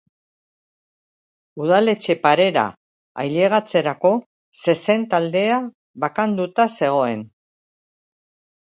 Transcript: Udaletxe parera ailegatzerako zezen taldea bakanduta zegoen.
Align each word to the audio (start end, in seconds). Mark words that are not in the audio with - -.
Udaletxe 1.65 2.15
parera 2.23 2.63
ailegatzerako 3.25 4.13
zezen 4.65 5.07
taldea 5.15 5.63
bakanduta 6.07 6.71
zegoen. 6.81 7.27